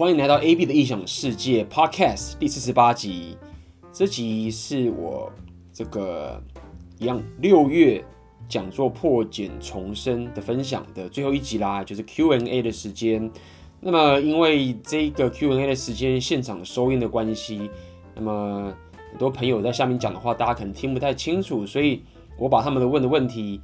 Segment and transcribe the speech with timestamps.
[0.00, 3.36] 欢迎来到 AB 的异想世界 Podcast 第四十八集。
[3.92, 5.30] 这集是我
[5.74, 6.42] 这个
[6.98, 8.02] 一样六月
[8.48, 13.30] 讲座破茧重生的分享的最后一集啦，就是 Q&A 的时间。
[13.78, 17.70] 那么因为这个 Q&A 的时间现场收音的关系，
[18.14, 18.72] 那么
[19.10, 22.02] 很多朋友在下面讲的话，大家可能听不太清楚，所以
[22.38, 23.60] 我把他们的问的问题，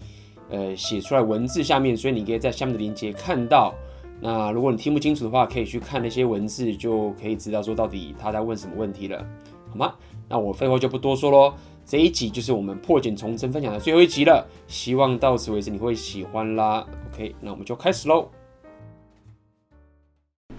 [0.50, 3.74] 呃，写出来文字下面，所以你可以在下面的链接看到。
[4.20, 9.24] 那如果你听不清楚的话，可以去看那些文字，就可以知道说到底他在问什么问题了，
[9.70, 9.94] 好吗？
[10.28, 11.54] 那我废话就不多说喽，
[11.84, 16.86] 这一集就是我们破茧重生分享的最后一集了，希望到此为止你会喜欢啦。
[17.12, 18.28] OK，那我们就开始喽。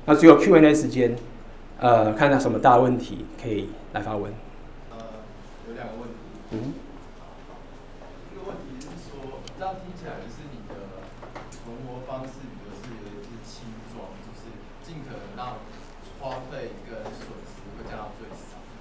[0.06, 1.18] 那最后 Q&A 时间，
[1.80, 4.32] 呃，看到什么大问题可以来发问。
[4.92, 4.98] 呃，
[5.68, 6.16] 有两个问题。
[6.52, 6.74] 嗯。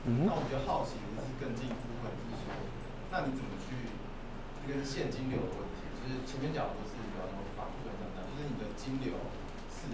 [0.06, 2.54] 那我比较好奇的是更进一步问，就是说，
[3.10, 3.74] 那你怎么去
[4.62, 9.18] 一个是现金流的问题，就是前面讲的是比方说法规等等，就是你的金流
[9.66, 9.90] 是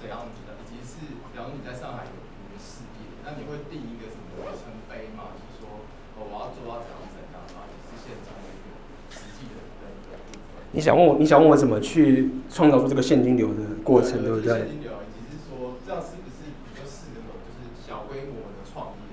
[0.00, 5.36] 怎样子的，以及是比方说你在上海有你的事业，那你会定一个什么里程碑吗？
[5.36, 5.84] 就是说，
[6.16, 8.72] 哦，我要做到怎样怎样，然后也是现场的一个
[9.12, 10.64] 实际的的一个部分。
[10.72, 14.64] 你想问我，你想问我怎么去创造出这个现金流的过程，对不对？
[14.64, 19.04] 现金流，以及是说这样是不是比较适合就是小规模的创业？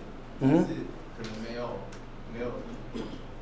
[0.44, 0.84] 嗯，是
[1.16, 1.80] 可能没有
[2.34, 2.60] 没有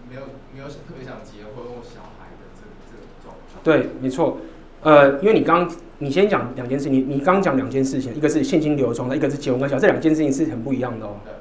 [0.05, 0.21] 没有
[0.53, 3.61] 没有特别想结婚或小孩的这个这个状况。
[3.72, 4.38] 对，没错。
[4.83, 5.69] 呃，因为你刚
[6.00, 11.11] 你先讲两件事，你你刚讲两件事情，一个是现金流状态，一个是结婚跟小孩，这两件事情是很不一样的哦。
[11.23, 11.31] 对。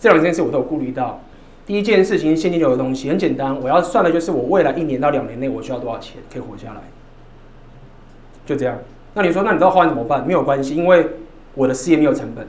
[0.00, 1.20] 这两件事我都有顾虑到。
[1.64, 6.80] 第一件事情现金流的东西很简单，我要算的就是我未来一年到两年内我需要多少钱可以活下来，
[8.44, 8.78] 就这样。
[9.14, 10.26] 那你说，那你知道后来怎么办？
[10.26, 11.06] 没有关系，因为
[11.54, 12.46] 我的事业没有成本。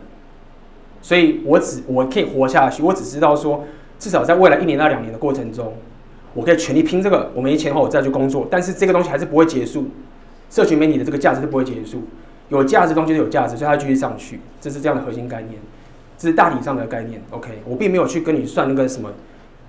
[1.02, 3.64] 所以我只我可以活下去，我只知道说，
[4.00, 5.74] 至少在未来一年到两年的过程中，
[6.38, 7.32] 我可以全力拼这个。
[7.34, 9.88] 我没钱后，我再去工作，但是这个东西还是不会结束。
[10.52, 12.04] 社群媒体的这个价值是不会结束，
[12.50, 15.60] 有价值东西就有价值，所以它继续上去，这是这样的核心概念，
[16.16, 17.20] 这是大体上的概念。
[17.32, 19.10] OK，我并没有去跟你算那个什么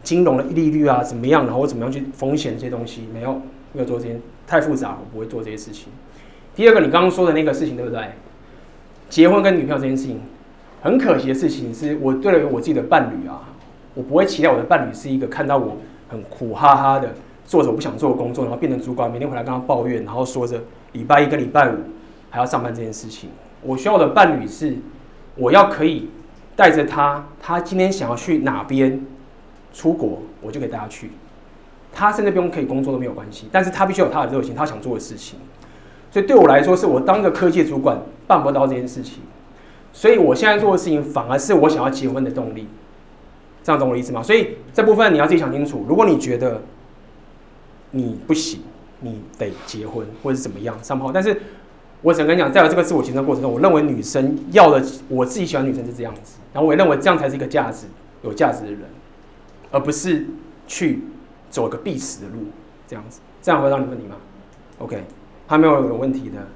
[0.03, 3.41] 金融的利率啊，怎么样，然后怎么样去风险这些东西，没有
[3.73, 5.89] 没有做这些，太复杂，我不会做这些事情。
[6.55, 8.03] 第二个，你刚刚说的那个事情，对不对？
[9.09, 10.21] 结婚跟女朋友这件事情。
[10.81, 13.49] 很可惜的事情是，我对了我自己的伴侣啊，
[13.95, 15.77] 我不会期待我的伴侣是一个看到我
[16.09, 17.15] 很苦哈哈的
[17.45, 21.77] 做着我不想做的工作，然后变成主管，每天回来跟他抱怨，然后说着礼拜一跟礼拜五
[22.31, 23.31] 还要上班这件事情。
[23.63, 24.77] 我需要的伴侣是，
[25.37, 26.09] 我要可以
[26.55, 29.05] 带着他，他今天想要去哪边
[29.73, 31.11] 出国，我就可以带他去。
[31.93, 35.39] 他甚至不用可以工作都没有关系，但是他必须有他的热情，他想做的事情。
[36.11, 39.23] 所以对我来说，是我当个科技主管办不到这件事情。
[39.93, 42.69] 所以我现在做的事情，反而是我想要结婚的动力，
[43.63, 44.23] 这样懂我的意思吗？
[44.23, 45.85] 所以这部分你要自己想清楚。
[45.89, 46.63] 如果你觉得
[47.91, 48.63] 你不行，
[49.01, 51.41] 你得结婚或者是怎么样三炮，但是
[52.03, 57.87] 我想跟你讲，在这个自我提升过程中，我认为女生要的，我自己喜欢女生是这样子，然后我也认为这样才是一个价值
[58.23, 58.83] 有价值的人，
[59.71, 60.27] 而不是
[60.67, 61.03] 去
[61.51, 62.47] 走一个必死的路，
[62.87, 64.17] 这样子，这样回答你问题吗
[64.79, 65.05] ？OK，
[65.47, 66.47] 还没有有问题的，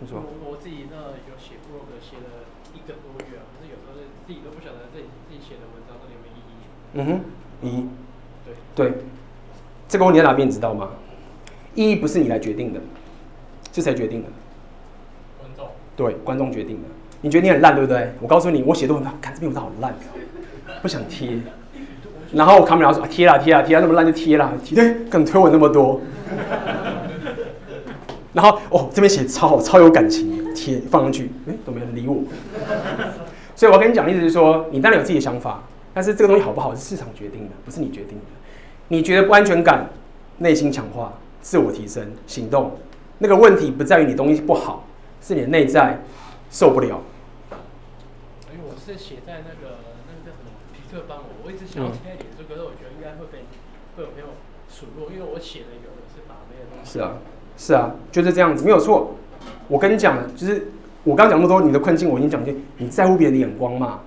[0.00, 0.18] 你说。
[0.18, 2.48] 我我自己呢有写过的写了。
[2.76, 6.64] 一个多月啊，可是有时候自己都不晓得自己自己写的文章到底有没有意义。
[6.94, 7.20] 嗯哼，
[7.62, 7.86] 意义。
[8.74, 8.98] 对对，
[9.88, 10.88] 这个问题在哪边你知道吗？
[11.74, 12.80] 意义不是你来决定的，
[13.72, 14.28] 是谁决定的？
[15.38, 15.66] 观众。
[15.96, 16.88] 对，观众决定的。
[17.20, 18.12] 你觉得你很烂，对不对？
[18.20, 19.94] 我告诉你，我写的文章，看这篇文章好烂，
[20.82, 21.38] 不想贴。
[22.32, 26.00] 然后卡米拉说啊，贴啦贴啦贴啦，那么烂就贴啦，贴对，更推我那么多。
[28.32, 30.36] 然后哦，这边写超好，超有感情。
[30.54, 32.16] 贴放上去，哎，都没人理我。
[33.54, 35.62] 所以，我跟你讲，意思是说，你当然有自己的想法，
[35.98, 38.24] 但是这个东西好不好是市场决定的，不是你决定的。
[38.86, 39.88] 你觉得不安全感，
[40.36, 42.78] 内心强化，自我提升，行动。
[43.18, 44.86] 那个问题不在于你东西不好，
[45.20, 45.98] 是你的内在
[46.52, 47.02] 受不了。
[48.52, 53.38] 因为我是写在那个那个叫什么皮特帮我，我一直想要贴脸书，可是我觉得应该会被
[53.96, 54.26] 会有朋友
[54.70, 56.92] 数落，因为我写的有的是把妹的东西。
[56.92, 57.16] 是啊，
[57.56, 59.16] 是啊，就是这样子，没有错。
[59.66, 60.68] 我跟你讲了，就是
[61.02, 62.64] 我刚讲那么多，你的困境我已经讲清。
[62.76, 64.02] 你在乎别人的眼光嘛？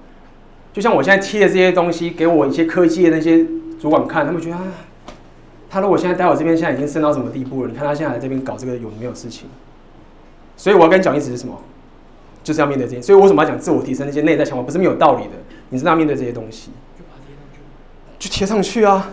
[0.74, 3.46] 就像我现在贴的这些东西，给我一些科技的那些
[3.80, 4.64] 主管看，他们觉得啊，
[5.70, 7.70] 他如果现在待我这边，现在已经升到什么地步了？
[7.70, 9.50] 你看他现在来这边搞这个有没有事情？
[10.56, 11.58] 所以我要跟你讲意思是什么？
[12.44, 13.02] 就是要面对这些。
[13.02, 14.64] 所以为什么要讲自我提升那些内在想法？
[14.64, 15.32] 不是没有道理的。
[15.70, 16.72] 你是要面对这些东西，
[18.18, 19.10] 就贴上去啊！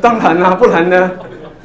[0.00, 1.10] 当然啦、不然呢？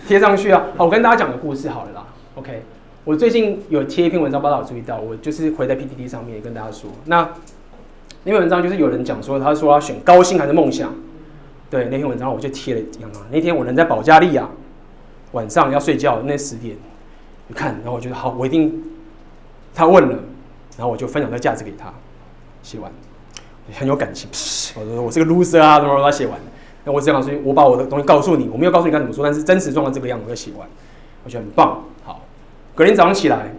[0.08, 0.64] 贴上去啊！
[0.76, 2.06] 好，我跟大家讲个故事好了啦。
[2.36, 2.64] OK。
[3.06, 7.28] 我最近有贴一篇文章，大家有注意到，我就是回在 PPT 上面跟大家说，那
[8.30, 10.94] 那篇文章就是有人讲说，他说要选高薪还是梦想？
[11.68, 13.26] 对，那篇文章我就贴了样啊。
[13.31, 14.48] 那天我人在保加利亚，
[15.31, 16.78] 晚上要睡觉，那十点，
[17.48, 18.84] 你看，然后我觉得好，我一定，
[19.74, 20.20] 他问了，
[20.78, 21.92] 然后我就分享这价值给他，
[22.62, 22.92] 写完，
[23.74, 24.30] 很有感情，
[24.80, 26.40] 我说我是个 loser 啊，怎么把它写完？
[26.84, 30.70] 那我只想说，我把我的东西告诉你，我没有告诉你该怎么说，但是真实状况这个样子，我写完，
[31.24, 31.84] 我觉得很棒。
[32.04, 32.22] 好，
[32.76, 33.56] 隔天早上起来，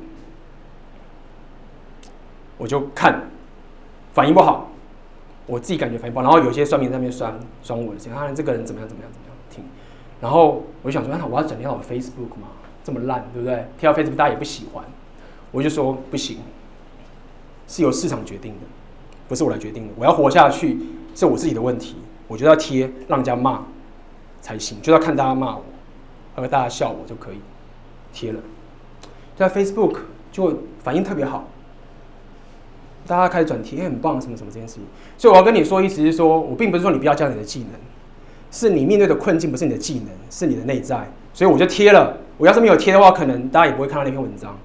[2.57, 3.30] 我就看，
[4.13, 4.69] 反应不好，
[5.47, 9.65] 我自己感觉反应不好，然后有些算命在那边算算我的，啊，这个人怎么样怎么样怎么样，听，
[10.21, 12.49] 然后我就想说，那我要整天到我 Facebook 嘛，
[12.83, 13.67] 这么烂，对不对？
[13.79, 14.85] 贴到 Facebook 大家也不喜欢，
[15.51, 16.39] 我就说不行，
[17.67, 18.67] 是由市场决定的，
[19.29, 20.79] 不是我来决定的，我要活下去
[21.15, 21.97] 是我自己的问题。
[22.29, 23.65] 我觉得要贴，让人家骂
[24.41, 25.65] 才行，就要看大家骂我，
[26.37, 27.41] 和大家笑我就可以
[28.13, 28.41] 贴了。
[29.37, 29.97] 在 Facebook
[30.31, 31.49] 就反应特别好，
[33.07, 34.85] 大家开始转贴，很棒，什么什么这件事情。
[35.19, 37.81] 所以我要跟你说，意思是说我并不是说你不要教你的技能，
[38.51, 41.11] 是你面对的困境不是你的技能，是你的内在。
[41.33, 42.19] 所以我就贴了。
[42.39, 44.57] 我要是没有贴的话，可能大家也不会看到那篇文章。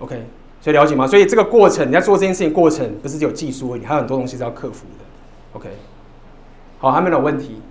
[0.00, 0.26] OK，
[0.60, 1.06] 所以了解吗？
[1.06, 5.04] 所以这个过程你在做这件事情过程，不是只有技术而已，还有很多东西是要克服的。
[5.54, 5.68] OK。
[6.78, 7.62] 好，还没有问题。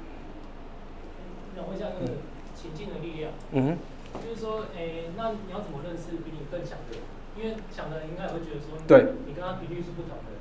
[1.55, 2.13] 想问一下那个
[2.55, 3.31] 情境的力量。
[3.51, 3.77] 嗯。
[4.25, 7.01] 就是说，哎、欸，那你要怎么认识比你更强的人？
[7.37, 9.13] 因为强的人应该也会觉得说，对，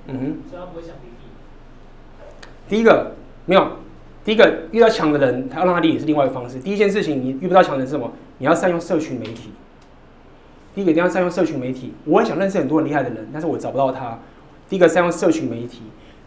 [0.08, 0.36] 嗯哼。
[2.68, 3.12] 第一个
[3.44, 3.72] 没有，
[4.24, 6.58] 第一个遇到强的人，他要让他离也是另外一个方式。
[6.58, 8.12] 第一件事情，你遇不到强人是什么？
[8.38, 9.52] 你要善用社群媒体。
[10.74, 11.94] 第一个一定要善用社群媒体。
[12.04, 14.18] 我很想认识很多很厉害的人，但是我找不到他。
[14.68, 15.82] 第一个善用社群媒体。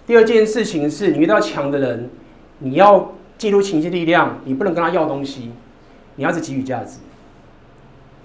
[0.08, 2.10] 第二件事情是你遇到强的人。
[2.62, 5.52] 你要记录情绪力量，你不能跟他要东西，
[6.16, 7.00] 你要是给予价值，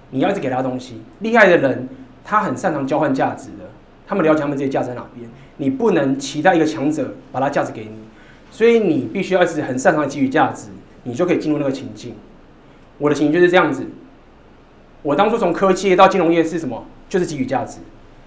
[0.09, 1.01] 你要一直给他东西。
[1.19, 1.87] 厉害的人，
[2.23, 3.69] 他很擅长交换价值的，
[4.05, 5.29] 他们了解他们这些价值在哪边。
[5.57, 7.97] 你不能期待一个强者把他价值给你，
[8.51, 10.67] 所以你必须要是很擅长给予价值，
[11.03, 12.13] 你就可以进入那个情境。
[12.97, 13.85] 我的情境就是这样子。
[15.01, 16.85] 我当初从科技到金融业是什么？
[17.07, 17.77] 就是给予价值，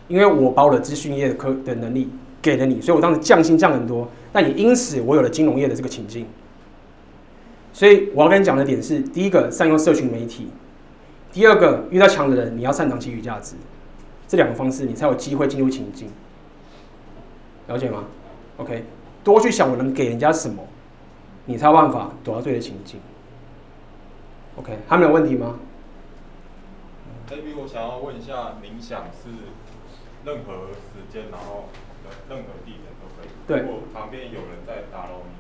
[0.06, 2.08] 因为我把我的资讯业的科的能力
[2.40, 4.08] 给了你，所以我当时降薪降很多。
[4.32, 6.26] 但也因此，我有了金融业的这个情境。
[7.72, 10.44] 所以我要跟你讲的点是：第一个，善用社群媒体；
[11.32, 13.56] 第二个，遇到强的人，你要擅长给予价值。
[14.28, 16.08] 这两个方式，你才有机会进入情境。
[17.68, 18.04] 了解吗
[18.56, 18.84] ？OK，
[19.22, 20.66] 多去想我能给人家什么，
[21.44, 22.98] 你才有办法躲到对的情境。
[24.56, 25.56] OK，还没有问题吗
[27.30, 29.28] ？Maybe 我想要问一下，冥想是
[30.24, 31.68] 任何时间，然后
[32.30, 33.28] 任何地点都可以。
[33.46, 35.30] 对，旁边有人在打扰你，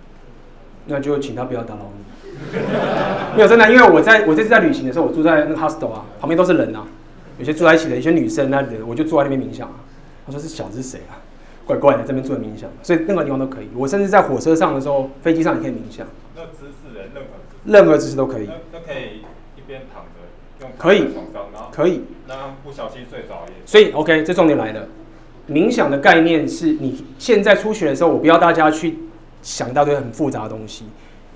[0.86, 2.04] 那就请他不要打扰你。
[3.36, 6.84] 没有真的，因为我在我这次在旅行的时候，我住在那个 hostel 啊，旁边都是人啊，
[7.38, 9.76] 有些住在一起的，有些女生那里，我就坐在那边冥想啊。
[10.26, 11.16] 他说：“这小子是谁啊？
[11.68, 13.68] 怪怪的，这边做冥想。”所以任何地方都可以。
[13.76, 16.06] 我甚至在火车上的时候，飞机上也可以冥想。
[16.34, 17.30] 那姿势的任何
[17.64, 18.48] 任何姿势都可以。
[18.72, 19.18] 那可以
[19.56, 20.08] 一边躺着
[20.62, 21.08] 用可以
[21.70, 22.04] 可以。
[22.26, 23.52] 那不小心睡着也。
[23.66, 24.88] 所以 OK，这重点来了。
[25.48, 28.98] 冥想的概念是你现在初学的时候，我不要大家去
[29.42, 30.84] 想一大堆很复杂的东西。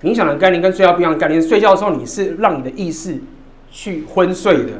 [0.02, 3.20] 冥想的概念跟睡觉不一样的概念，睡觉的时候你是让你的意识
[3.70, 4.73] 去昏睡的，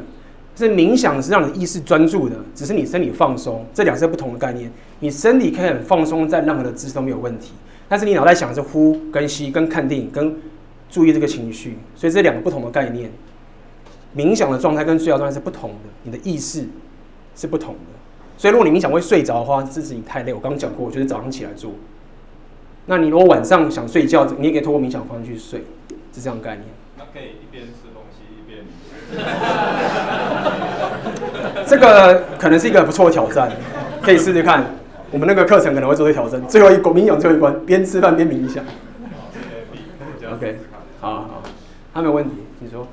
[0.63, 4.71] 是冥想是让你意识专注的，只是你身体放松，这两是不同的概念。
[5.01, 7.53] 你身体可以很放松，在任何的姿势都没有问题，
[7.89, 10.37] 但是你脑袋想的是呼跟吸、跟看电影、跟
[10.89, 13.11] 注意这个情绪，所以这两个不同的概念。
[14.15, 16.67] 冥想的状态跟睡觉状态是不同的，你的意识
[17.35, 17.81] 是不同的。
[18.37, 20.35] 所以，如果你冥想会睡着的话，是指你太累。
[20.35, 21.73] 我刚刚讲过，我觉得早上起来做。
[22.87, 25.65] 那你如果晚上想睡觉，你也可以通过冥想方式去睡，
[26.13, 26.67] 是这样概念。
[26.99, 28.65] 那可以一边吃东西一边。
[31.73, 33.51] 这个可能是一个不错的挑战，
[34.03, 34.63] 可以试试看。
[35.11, 36.47] 我们那个课程可能会做些挑战。
[36.47, 38.63] 最后一关冥想最后一关，边吃饭边冥想。
[40.35, 40.59] OK，
[41.01, 41.43] 好好，
[41.95, 42.35] 还有没有问题？
[42.59, 42.87] 你说。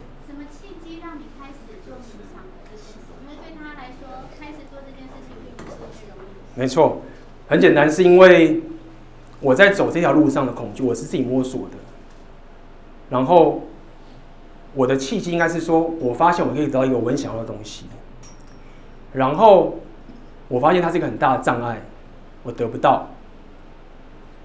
[6.56, 7.02] 没错，
[7.50, 8.62] 很简单，是因为
[9.42, 11.76] 我在走这条路上的恐惧，我是自己摸索的。
[13.10, 13.68] 然后
[14.74, 17.86] 我的契机应该是说，我发现我可以得到一个我很想要的东西。
[19.13, 19.80] 然后
[20.48, 21.82] 我发现它是一个很大的障碍，
[22.44, 23.08] 我得不到。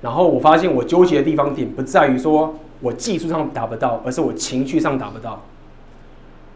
[0.00, 5.42] 然后我发现我纠结的地方点不在于说我技术上达不到，而是我情绪上达不到。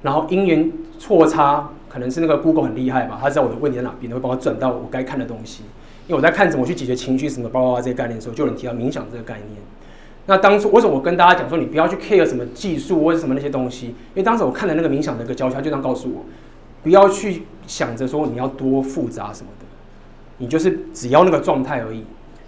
[0.02, 1.70] 然后因缘错差。
[1.88, 5.62] 可能是那个 Google 很厉害吧，他知道我的问题在哪边，会帮我转到我该看的东西。
[6.06, 9.56] 因为我在看怎么去解决情绪什么包括这些概念的时候，就有人提到冥想这个概念。
[10.26, 13.86] 那当初为什么我跟大家讲说，你不要去 care 什么技术或者什么那些东西？
[13.86, 16.26] 因为当时我看了那个冥想的一个教学，他就这样告诉我，
[16.88, 19.66] 不要去想着说你要多复杂什么的，
[20.38, 22.02] 你就是只要那个状态而已。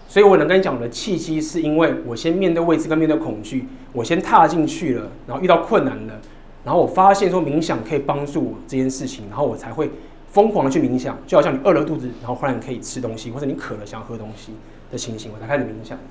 [0.08, 6.18] 所以我能跟你讲的契机，是因为我先面对未知跟面对恐惧，我先踏进去了，然后遇到困难了，
[6.64, 9.90] 然后我发现说冥想可以帮助我这件事情，然后我才会
[10.28, 14.54] 疯狂的去冥想，就好像你饿了肚子，然后忽然可以吃东西，或者你渴了想要喝东西
[14.90, 16.04] 的情形，我才开始冥想的。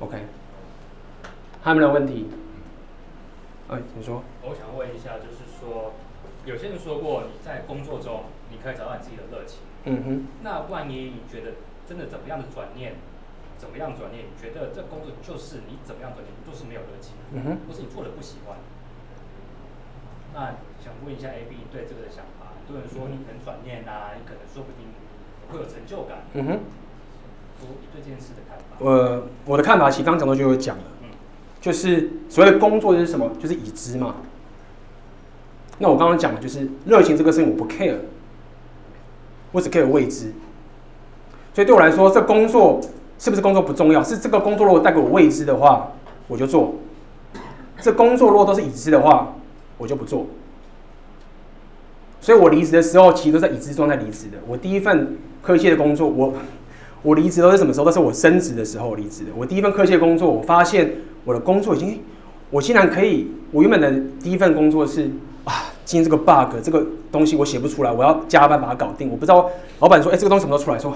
[0.00, 0.16] OK，
[1.60, 2.26] 还有没有问题？
[3.68, 4.22] 哎，你说。
[4.42, 5.92] 我想问一下，就是说，
[6.44, 9.60] 有些人说过，你在工作中你可以找到你自己的热情。
[9.84, 10.26] 嗯哼。
[10.42, 11.56] 那万一你觉得
[11.88, 12.94] 真的怎么样的转念，
[13.56, 14.26] 怎么样转念？
[14.28, 17.16] 你觉得这工作就是你怎么样转念，就是没有热情。
[17.32, 17.48] 嗯哼。
[17.66, 18.56] 或是你做的不喜欢。
[20.34, 22.52] 那想问一下 AB 你对这个的想法？
[22.60, 24.92] 很多人说你能转念啊，你可能说不定
[25.48, 26.28] 会有成就感。
[26.34, 26.50] 嗯哼。
[27.60, 28.84] 说你对这件事的看法？
[28.84, 30.84] 呃，我的看法其实刚讲到就有讲了。
[31.60, 33.30] 就是所谓的工作就是什么？
[33.40, 34.16] 就是已知嘛。
[35.78, 37.96] 那我刚刚讲的就是热情这个事情，我不 care，
[39.52, 40.32] 我只 care 未知。
[41.52, 42.80] 所以对我来说，这工作
[43.18, 45.92] 是不是工作不重要，是这个工作如果带给我未知的话，
[46.28, 46.74] 我就做；
[47.80, 49.34] 这工作如果都是已知的话，
[49.78, 50.26] 我就不做。
[52.20, 54.38] 所以我离职的时候，其实都在已知状态离职的。
[54.46, 56.34] 我第一份科技的工作，我
[57.02, 57.86] 我离职都是什么时候？
[57.86, 59.30] 都是我升职的时候离职的。
[59.36, 60.92] 我第一份科技的工作，我发现。
[61.26, 62.00] 我的工作已经，
[62.50, 63.90] 我竟然可以，我原本的
[64.22, 65.10] 第一份工作是
[65.44, 69.10] 啊，今天这个 bug 这个东西我写不出来，我要加班把它搞定。
[69.10, 70.78] 我不知道老板说，哎，这个东西什么时候出来？
[70.78, 70.94] 说，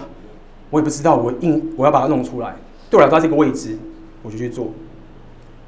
[0.70, 2.56] 我也不知道，我硬我要把它弄出来。
[2.90, 3.76] 对我来说，它是一个未知，
[4.22, 4.72] 我就去做。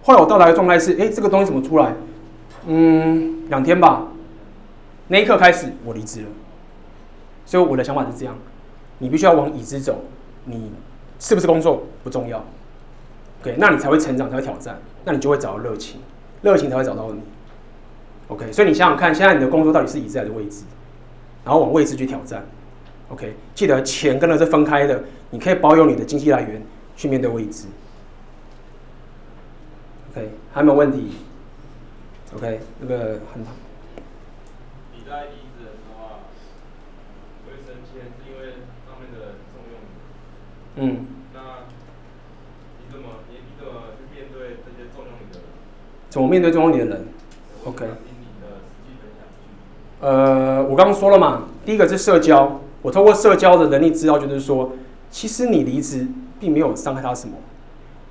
[0.03, 1.95] 后来我到达的状态是，哎，这个东西怎么出来？
[2.67, 4.09] 嗯，两天吧。
[5.09, 6.27] 那一刻开始，我离职了。
[7.45, 8.35] 所以我的想法是这样：
[8.99, 9.99] 你必须要往已知走，
[10.45, 10.71] 你
[11.19, 12.43] 是不是工作不重要。
[13.43, 16.01] OK，那你才会成长，才会挑战，那你就会找到热情，
[16.43, 17.21] 热情才会找到你。
[18.31, 20.63] OK，所以你想想看，现在你的工作到底是已知还是未知？
[21.45, 22.47] 然后往位置去挑战。
[23.09, 26.63] OK，记得钱跟热是分开的，你可以保有你的经济来源
[26.97, 27.67] 去面对未知。
[30.13, 31.11] OK，还有没有问题
[32.37, 33.53] ？OK，那个很好。
[34.95, 36.23] 你在离职的时候啊，
[37.45, 38.47] 会升迁是因为
[38.87, 41.03] 上面的人重用你。
[41.03, 41.07] 嗯。
[46.09, 47.07] 怎么面对重用你的人
[47.65, 47.87] ？OK。
[50.01, 54.73] 呃，我刚刚说了嘛，第一个是社交，我透过社交的能力知道，就是说，
[55.11, 56.07] 其实你离职
[56.39, 57.35] 并没有伤害他什么。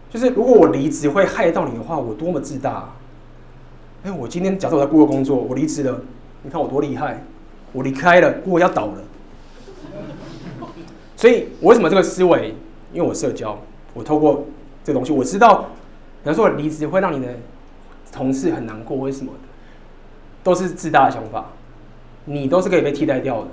[0.09, 2.95] 就是如果我离职会害到你的话，我多么自大啊！
[4.03, 5.99] 哎，我今天假设我在雇个工作，我离职了，
[6.43, 7.23] 你看我多厉害，
[7.73, 8.93] 我离开了如果要倒了。
[11.15, 12.55] 所以，我为什么这个思维？
[12.93, 13.57] 因为我社交，
[13.93, 14.45] 我透过
[14.83, 15.69] 这个东西，我知道，
[16.23, 17.27] 比方说我离职会让你的。
[18.11, 19.39] 同事很难过，为什么的？
[20.43, 21.45] 都是自大的想法。
[22.29, 23.47] 你都是可以被替代掉的，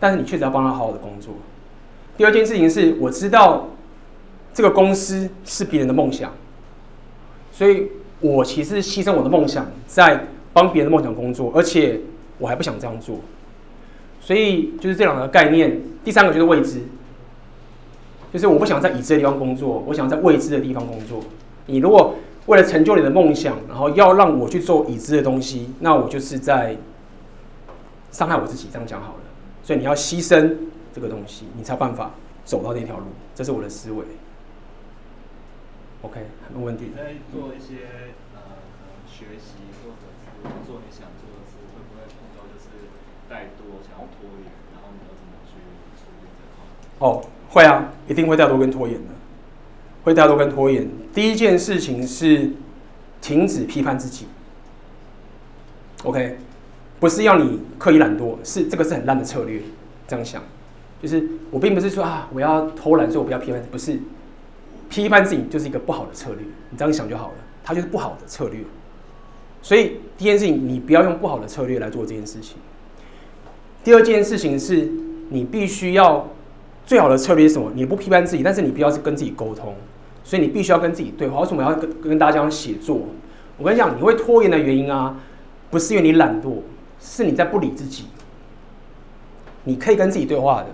[0.00, 1.34] 但是你确实要帮他好好的工作。
[2.16, 3.68] 第二件事情是，我知道
[4.54, 6.32] 这个公司是别人的梦想，
[7.52, 7.88] 所以
[8.20, 10.24] 我其实牺牲我的梦想，在
[10.54, 12.00] 帮别人的梦想工作，而且
[12.38, 13.16] 我还不想这样做。
[14.20, 15.80] 所以就是这两个概念。
[16.02, 16.80] 第三个就是未知，
[18.32, 21.20] 就是我不想在已知的地方工作，我想在未知的地方工作。
[21.66, 22.14] 你如果
[22.46, 26.74] 为了成就你的梦想，然后要让我去做已知的东西，那我就是在
[28.18, 28.66] 伤害我自己。
[28.72, 29.20] 这样讲好了，
[29.62, 30.56] 所以你要牺牲
[30.92, 32.10] 这个东西，你才有办法
[32.44, 33.04] 走到那条路。
[33.32, 34.04] 这是我的思维。
[36.02, 36.86] OK，没问题。
[36.90, 37.86] 你在做一些
[38.34, 38.42] 呃
[39.06, 42.90] 学习或者是做你想做的事，会不会碰到就是
[43.30, 45.62] 怠惰、想要拖延，然后你要怎么去
[45.94, 47.06] 处理这块？
[47.06, 49.14] 哦，会啊，一定会怠惰跟拖延的。
[50.02, 50.90] 会大多跟拖延。
[51.14, 52.50] 第一件事情是
[53.20, 54.26] 停止批判自己。
[56.04, 56.38] OK，
[56.98, 59.60] 不是要你刻意懒惰，是这个是很烂的策略。
[60.06, 60.42] 这样想，
[61.02, 63.98] 就是我并不是说啊，我要偷懒，所以我不要批判，不是
[64.88, 66.38] 批判自己就是一个不好的策略。
[66.70, 68.60] 你这样想就好了，它就是不好的策略。
[69.62, 72.56] 所以第一件事情，你不要用不好的策略来做这件事情。
[73.84, 74.88] 第二件事情是
[75.30, 76.28] 你必须要。
[76.86, 77.70] 最好的策略是什么？
[77.74, 79.74] 你不批判自己，但是你不要是跟自己沟通，
[80.24, 81.40] 所以你必须要跟自己对话。
[81.40, 83.02] 为什么要跟跟大家讲写作？
[83.58, 85.14] 我跟你讲，你会拖延的原因啊，
[85.68, 86.54] 不是因为你懒惰，
[87.00, 88.06] 是你在不理自己。
[89.64, 90.66] 你可以跟自己对话的。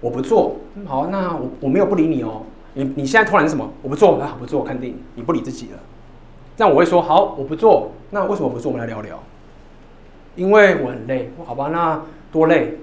[0.00, 2.42] 我不做，好，那我我没有不理你哦。
[2.74, 3.68] 你你现在突然什么？
[3.82, 4.98] 我不做，那好不做，我看电影。
[5.14, 5.78] 你不理自己了，
[6.56, 7.90] 那我会说好，我不做。
[8.10, 8.70] 那为什么不做？
[8.70, 9.18] 我们来聊聊。
[10.36, 11.30] 因为我很累。
[11.44, 12.00] 好吧，那
[12.30, 12.78] 多累？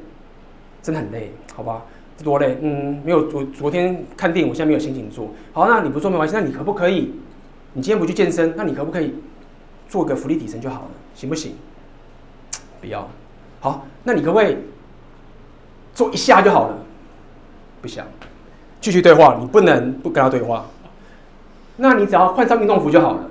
[0.81, 1.84] 真的很累，好吧。
[2.24, 3.27] 多累，嗯，没有。
[3.27, 5.29] 昨昨天看电影，我现在没有心情做。
[5.53, 6.36] 好，那你不做没关系。
[6.36, 7.13] 那你可不可以？
[7.74, 9.15] 你今天不去健身，那你可不可以
[9.88, 10.91] 做个伏地挺身就好了？
[11.13, 11.55] 行不行？
[12.79, 13.08] 不要。
[13.60, 14.58] 好，那你可不可以
[15.94, 16.77] 做一下就好了？
[17.82, 18.05] 不想，
[18.82, 20.65] 继续对话，你不能不跟他对话。
[21.77, 23.29] 那你只要换上运动服就好了。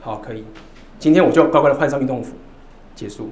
[0.00, 0.44] 好，可以。
[0.98, 2.34] 今天我就乖乖的换上运动服，
[2.94, 3.30] 结束。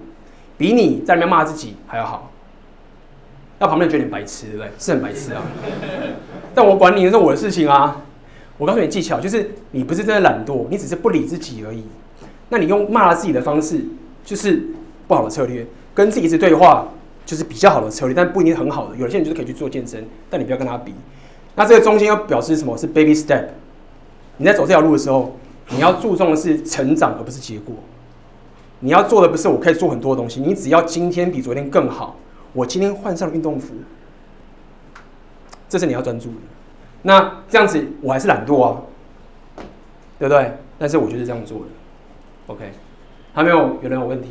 [0.57, 2.31] 比你在那边骂自己还要好。
[3.59, 4.71] 那旁边觉得你白痴，对不对？
[4.79, 5.43] 是很白痴啊。
[6.55, 8.03] 但我管你，那是我的事情啊。
[8.57, 11.85] 我告诉你技巧，就是你不是真的懒惰，你只是不理自己而已。
[12.49, 13.85] 那你用骂自己的方式，
[14.25, 14.69] 就是
[15.09, 15.67] 不好的策略。
[15.93, 16.87] 跟自己一直对话，
[17.27, 18.95] 就是比较好的策略，但不一定很好的。
[18.97, 20.95] 有些人就是可以去做健身，但你不要跟他比。
[21.57, 22.79] 那这个中间要表示什么？
[22.79, 23.47] 是 baby step。
[24.37, 25.37] 你在走这条路的时候，
[25.71, 27.75] 你要注重的是成长，而不是结果。
[28.79, 32.17] 你要做的不是我可以做很多东西，你只要今天比昨天更好。
[32.53, 33.75] 我今天换上了运动服，
[35.69, 36.37] 这是你要专注的。
[37.03, 38.83] 那这样子我还是懒惰啊，
[40.19, 40.53] 对不对？
[40.79, 41.65] 但是我就是这样做的。
[42.47, 42.71] OK，
[43.35, 44.29] 还没有有人有问题？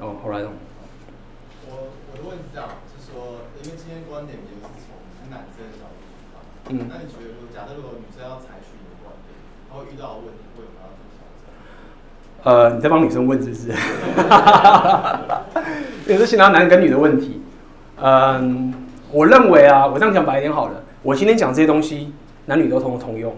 [0.00, 0.48] 哦，后来呢？
[1.66, 4.70] 我我的问题是这样，就是说，因为今天观点也是从
[5.28, 6.38] 男生的角度出发，
[6.70, 9.34] 嗯，那你觉得，假设如果女生要采取你的观点，
[9.66, 11.50] 然后遇到的问题，为什么要做调整？
[12.46, 13.74] 呃，你在帮女生问是不是？
[16.06, 17.42] 也是先拿男跟女的问题。
[18.00, 18.72] 嗯，
[19.10, 20.80] 我认为啊，我这样讲白一点好了。
[21.02, 22.12] 我今天讲这些东西，
[22.46, 23.34] 男女都通通用。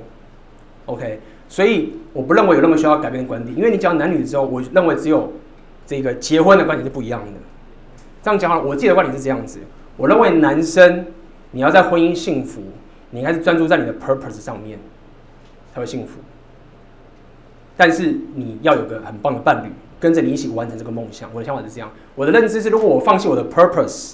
[0.84, 5.32] OK，所以我不认为有任何需要改变的观点，因为你讲男女之后，我认为只有。
[5.90, 7.32] 这个结婚的观点是不一样的。
[8.22, 9.58] 这样讲好了，我自己的观点是这样子。
[9.96, 11.04] 我认为男生，
[11.50, 12.62] 你要在婚姻幸福，
[13.10, 14.78] 你应该是专注在你的 purpose 上面，
[15.74, 16.20] 才会幸福。
[17.76, 19.68] 但是你要有个很棒的伴侣，
[19.98, 21.28] 跟着你一起完成这个梦想。
[21.34, 21.90] 我的想法是这样。
[22.14, 24.12] 我的认知是，如果我放弃我的 purpose，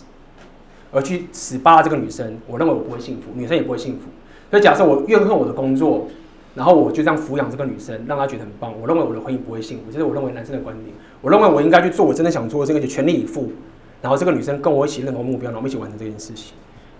[0.93, 4.07] 而去死扒这个女生，我认为我不会幸福，女生也不会幸福。
[4.51, 6.09] 所以假设我怨恨我的工作。
[6.57, 8.73] 然后我就这样抚养这个女生，让她觉得很棒。
[8.81, 10.97] 我认为我的婚姻不会幸福，这是我认为男生的观点。
[11.21, 13.53] 我认为我应该去做我真的想做的事情，全力以赴。
[14.01, 16.55] 然后这个女生跟我一起认同目标，然后我们一起完成这件事情。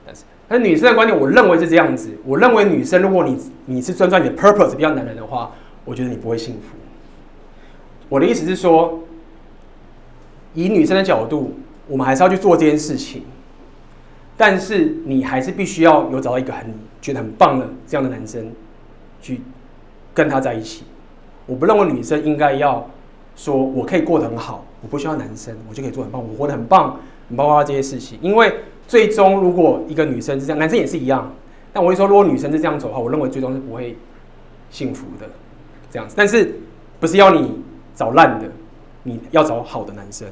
[0.05, 2.11] 但是，但是女生的观点，我认为是这样子。
[2.25, 5.53] 我认为女生，如果你你是专注你的 purpose 比较男人的话，
[5.87, 6.77] 我觉得你不会幸福。
[8.09, 9.01] 我的意思是说，
[10.53, 11.55] 以女生的角度，
[11.89, 13.23] 我们还是要去做这件事情。
[14.37, 16.67] 但是你还是必须要有找到一个很
[17.01, 18.53] 觉得很棒的这样的男生。
[19.27, 19.41] 去
[20.15, 20.85] 跟他在一起，
[21.47, 22.89] 我不认为女生应该要
[23.35, 28.17] 说，我可以过得很好，我不需要男生，我就可以做很棒，我活得很棒，很包括这些事情。
[28.23, 28.55] 因为
[28.87, 31.33] 最终，如果一个女生是这样，男生也是一样。
[31.73, 33.97] 但我会说，如果女生是这样走的话，我认为最终是不会
[34.71, 35.27] 幸福的，
[35.91, 36.15] 这样子。
[36.17, 36.55] 但是
[37.01, 37.61] 不是要你
[37.97, 38.49] 找烂的，
[39.03, 40.29] 你要找好的男生，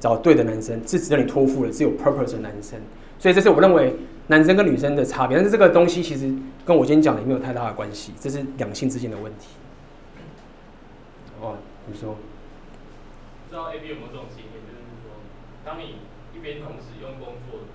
[0.00, 2.80] 找对的男生，是值得你托付的，是有 purpose 的男生。
[3.18, 3.94] 所以这是我认为。
[4.28, 6.34] 男生跟女生的差别，但是这个东西其实
[6.66, 9.54] 跟我今天讲的也没有太大的关系，这是两性之间的问题。
[11.38, 12.18] 哦，你说？
[13.46, 15.22] 不知道 A B 有没有这种经验，就是说，
[15.62, 16.02] 当你
[16.34, 17.70] 一边同时用工作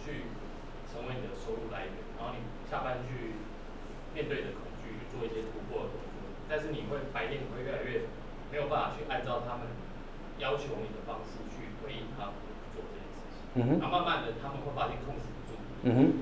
[0.00, 0.32] 去
[0.88, 3.36] 成为你的收入来源，然后你下班去
[4.16, 8.08] 面对的恐惧去做一些突破的工作，但是你会白天你会越来越
[8.48, 9.68] 没有办法去按照他们
[10.40, 12.40] 要求你的方式去回应他们
[12.72, 13.36] 做这件事情。
[13.60, 13.84] 嗯哼。
[13.84, 15.28] 然后慢慢的他们会发现控制。
[15.84, 16.12] 嗯哼，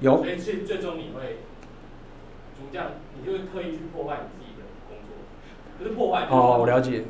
[0.00, 0.18] 有。
[0.18, 1.38] 所以最最终你会
[2.56, 2.82] 逐渐，
[3.18, 5.16] 你就会刻意去破坏你自己的工作，
[5.78, 6.26] 不是破坏。
[6.30, 7.02] 哦，我了解。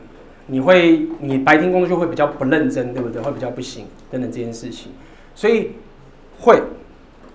[0.47, 3.21] 你会，你白天工作就会比较不认真，对不对？
[3.21, 4.93] 会比较不行等等这件事情，
[5.35, 5.73] 所以
[6.41, 6.63] 会。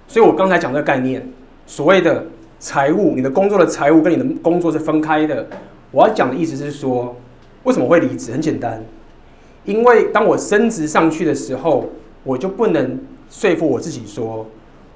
[0.07, 1.31] 所以我刚才讲这个概念，
[1.67, 2.25] 所谓的
[2.57, 5.47] 财务，你的工作的财务跟你的工作是分开的。
[5.91, 7.15] 我要讲的意思是说，
[7.63, 8.31] 为什么会离职？
[8.31, 8.83] 很简单，
[9.65, 11.89] 因为当我升职上去的时候，
[12.23, 12.99] 我就不能。
[13.33, 14.45] 说服我自己说，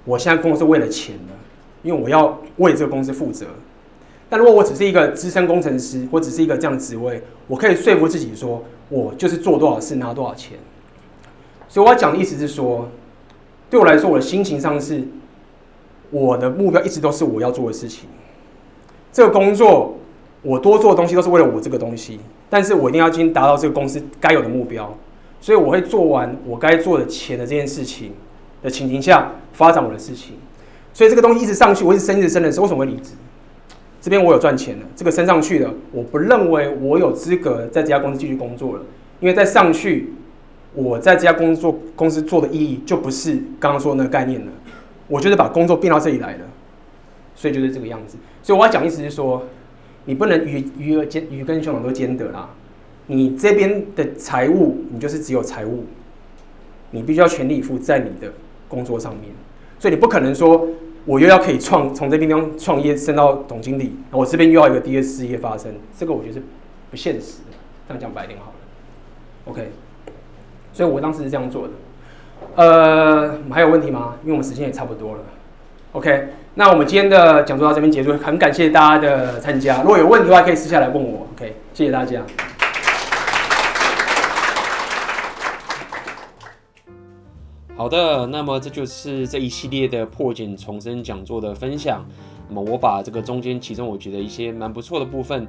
[0.06, 1.34] 我现在工作是为了钱的，
[1.82, 3.48] 因为我要为这个公司负责。
[4.30, 10.60] 但如果我只是一个资深工程师，或只是一个这样的职位，我可以说服自己说，我就是做多少事拿多少钱。
[11.68, 12.88] 所以我要讲的意思是说，
[13.72, 15.04] 对我来说，我的心情上是，
[16.12, 18.08] 我的目标一直都是我要做的事情。
[19.12, 19.98] 这个工作
[20.44, 22.20] 我多做的东西都是为了我这个东西，
[22.52, 24.96] 但是我一定要先达到这个公司该有的目标。
[25.40, 28.14] 所以我会做完我该做的钱的这件事情。
[28.64, 30.36] 的情形下发展我的事情，
[30.94, 33.12] 所以这个东西一直上去，我一直升，一直升的时候，为什么会离职？
[34.02, 38.82] 这边我有赚钱了，这个升上去了，我不认为我有资格在这家公司继续工作了，
[39.20, 40.14] 因为再上去，
[40.74, 44.52] 我在这家工作公司做的意义就不是刚刚说的那个概念了。
[45.08, 46.46] 我就是把工作变到这里来了，
[47.36, 48.18] 所以就是这个样子。
[48.44, 49.44] 所以我要讲意思是说，
[50.06, 52.50] 你不能鱼鱼儿兼鱼跟熊掌都兼得啦。
[53.08, 55.86] 你这边的财务，你就是只有财务，
[56.92, 58.32] 你必须要全力以赴在你的。
[58.68, 59.32] 工作上面，
[59.80, 60.68] 所以你不可能说
[61.06, 66.44] 我又要可以创从这边地方创业升到总经理，我这边又要一个第二事业发生，这个我觉得是
[66.92, 67.58] 不现实的。
[67.88, 68.54] 这样讲白一点好了。
[69.46, 69.72] OK，
[70.74, 71.74] 所以我当时是这样做的。
[72.56, 74.16] 呃，还有问题吗？
[74.24, 75.20] 因为我们时间也差不多了。
[75.94, 79.82] OK，那我们今天的讲座到这边结束，很感谢大家的参加。
[79.82, 81.26] 如果有问题的话，可以私下来问我。
[81.36, 82.22] OK，谢谢大家。
[87.78, 92.04] 好的，那么这就是这一系列的破茧重生讲座的分享。
[92.50, 95.48] 那么我把这个中间其中我觉得一些蛮不错的部分，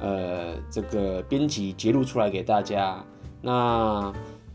[0.00, 3.00] 呃，这个编辑截录出来给大家。
[3.40, 4.12] 那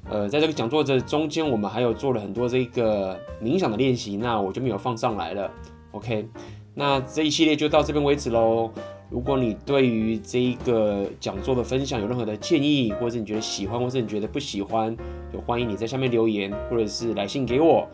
[0.09, 5.49] 呃，在这个讲座的中间，我们还有做了很多这个冥想的练习，那我就没有放上来了。
[5.91, 6.27] OK，
[6.75, 8.69] 那这一系列就到这边为止喽。
[9.13, 14.97] 如果你对于这一个讲座的分享有任何的建议，或者你觉得喜欢，或者你觉得不喜欢，
[15.31, 17.87] 就欢迎你在下面留言，或者是来信给我。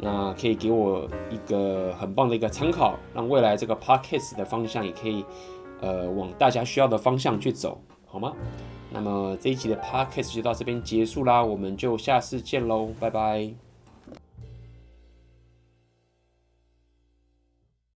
[0.00, 5.24] 那可以给我一个很棒的一个参考，让未来这个 podcast 的方向也可以
[5.80, 8.32] 呃往大家需要的方向去走，好吗？
[8.90, 13.63] 那么这一集的 podcast 就到这边结束啦，我们就下次见喽，拜拜。